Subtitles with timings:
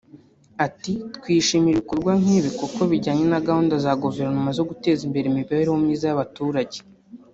[0.65, 6.05] Ati “Twishimira ibikorwa nk’ibi kuko bijyanye na gahunda za Guverinoma zo guteza imbere imibereho myiza
[6.07, 6.79] y’abaturage